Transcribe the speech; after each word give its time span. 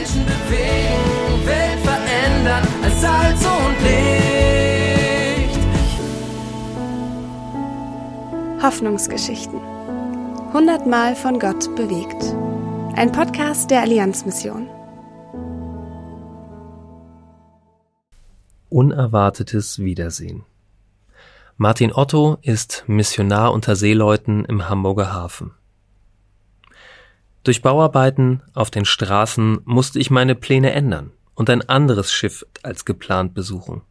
Menschen 0.00 0.24
bewegen, 0.24 1.46
Welt 1.46 1.78
verändern 1.80 2.66
als 2.82 3.00
Salz 3.02 3.44
und 3.44 3.76
Licht. 3.82 5.60
Hoffnungsgeschichten. 8.62 9.60
Hundertmal 10.54 11.14
von 11.14 11.38
Gott 11.38 11.76
bewegt. 11.76 12.34
Ein 12.96 13.12
Podcast 13.12 13.70
der 13.70 13.82
Allianzmission. 13.82 14.68
Unerwartetes 18.70 19.80
Wiedersehen. 19.80 20.44
Martin 21.58 21.92
Otto 21.92 22.38
ist 22.40 22.84
Missionar 22.86 23.52
unter 23.52 23.76
Seeleuten 23.76 24.46
im 24.46 24.66
Hamburger 24.70 25.12
Hafen. 25.12 25.52
Durch 27.42 27.62
Bauarbeiten 27.62 28.42
auf 28.52 28.70
den 28.70 28.84
Straßen 28.84 29.60
musste 29.64 29.98
ich 29.98 30.10
meine 30.10 30.34
Pläne 30.34 30.72
ändern 30.72 31.12
und 31.34 31.48
ein 31.48 31.66
anderes 31.68 32.12
Schiff 32.12 32.44
als 32.62 32.84
geplant 32.84 33.32
besuchen. 33.32 33.82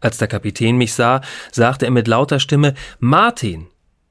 Als 0.00 0.18
der 0.18 0.28
Kapitän 0.28 0.76
mich 0.76 0.92
sah, 0.92 1.22
sagte 1.50 1.86
er 1.86 1.90
mit 1.90 2.08
lauter 2.08 2.40
Stimme 2.40 2.74
Martin. 2.98 3.68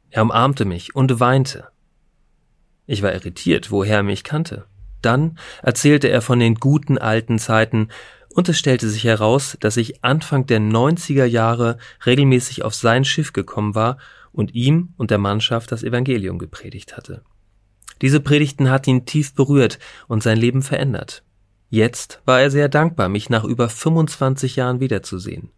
Er 0.09 0.23
umarmte 0.23 0.65
mich 0.65 0.95
und 0.95 1.19
weinte. 1.19 1.67
Ich 2.87 3.03
war 3.03 3.13
irritiert, 3.13 3.69
woher 3.69 3.97
er 3.97 4.03
mich 4.03 4.23
kannte. 4.23 4.65
Dann 5.03 5.37
erzählte 5.61 6.09
er 6.09 6.21
von 6.21 6.39
den 6.39 6.55
guten 6.55 6.97
alten 6.97 7.37
Zeiten, 7.37 7.89
und 8.29 8.49
es 8.49 8.57
stellte 8.57 8.89
sich 8.89 9.03
heraus, 9.03 9.55
dass 9.59 9.77
ich 9.77 10.03
Anfang 10.03 10.47
der 10.47 10.59
90er 10.59 11.25
Jahre 11.25 11.77
regelmäßig 12.03 12.63
auf 12.63 12.73
sein 12.73 13.05
Schiff 13.05 13.31
gekommen 13.31 13.75
war 13.75 13.99
und 14.31 14.55
ihm 14.55 14.93
und 14.97 15.11
der 15.11 15.19
Mannschaft 15.19 15.71
das 15.71 15.83
Evangelium 15.83 16.39
gepredigt 16.39 16.97
hatte. 16.97 17.21
Diese 18.03 18.19
Predigten 18.19 18.69
hatten 18.69 18.89
ihn 18.89 19.05
tief 19.05 19.33
berührt 19.33 19.79
und 20.09 20.21
sein 20.21 20.37
Leben 20.37 20.61
verändert. 20.61 21.23
Jetzt 21.69 22.21
war 22.25 22.41
er 22.41 22.51
sehr 22.51 22.67
dankbar, 22.67 23.07
mich 23.07 23.29
nach 23.29 23.45
über 23.45 23.69
25 23.69 24.57
Jahren 24.57 24.81
wiederzusehen. 24.81 25.51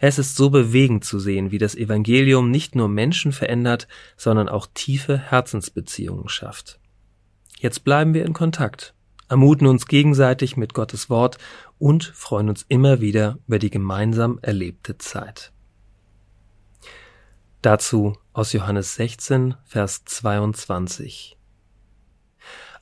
Es 0.00 0.18
ist 0.18 0.34
so 0.34 0.50
bewegend 0.50 1.04
zu 1.04 1.20
sehen, 1.20 1.52
wie 1.52 1.58
das 1.58 1.76
Evangelium 1.76 2.50
nicht 2.50 2.74
nur 2.74 2.88
Menschen 2.88 3.30
verändert, 3.30 3.86
sondern 4.16 4.48
auch 4.48 4.66
tiefe 4.74 5.18
Herzensbeziehungen 5.18 6.28
schafft. 6.28 6.80
Jetzt 7.60 7.84
bleiben 7.84 8.12
wir 8.12 8.24
in 8.24 8.32
Kontakt, 8.32 8.94
ermuten 9.28 9.68
uns 9.68 9.86
gegenseitig 9.86 10.56
mit 10.56 10.74
Gottes 10.74 11.10
Wort 11.10 11.38
und 11.78 12.02
freuen 12.02 12.48
uns 12.48 12.66
immer 12.68 13.00
wieder 13.00 13.38
über 13.46 13.60
die 13.60 13.70
gemeinsam 13.70 14.40
erlebte 14.42 14.98
Zeit. 14.98 15.52
Dazu 17.62 18.16
aus 18.32 18.52
Johannes 18.52 18.96
16, 18.96 19.54
Vers 19.64 20.04
22. 20.04 21.35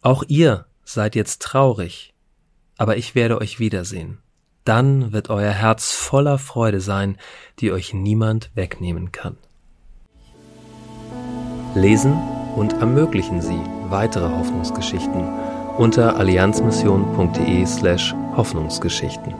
Auch 0.05 0.23
ihr 0.29 0.67
seid 0.85 1.15
jetzt 1.15 1.41
traurig, 1.41 2.13
aber 2.77 2.99
ich 2.99 3.15
werde 3.15 3.41
euch 3.41 3.59
wiedersehen. 3.59 4.19
Dann 4.65 5.15
wird 5.15 5.31
euer 5.31 5.51
Herz 5.51 5.93
voller 5.93 6.37
Freude 6.37 6.81
sein, 6.81 7.17
die 7.59 7.73
euch 7.73 7.95
niemand 7.95 8.51
wegnehmen 8.55 9.13
kann. 9.13 9.39
Lesen 11.75 12.13
und 12.55 12.75
ermöglichen 12.75 13.41
Sie 13.41 13.59
weitere 13.89 14.29
Hoffnungsgeschichten 14.29 15.27
unter 15.79 16.17
allianzmission.de 16.17 17.65
slash 17.65 18.15
Hoffnungsgeschichten. 18.37 19.35